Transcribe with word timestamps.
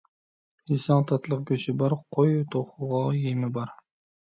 يېسەڭ 0.71 1.05
تاتلىق 1.11 1.43
«گۆشى»بار، 1.51 1.95
قوي، 2.19 2.41
توخۇغا 2.57 3.05
«يېمى» 3.21 3.55
بار. 3.61 3.79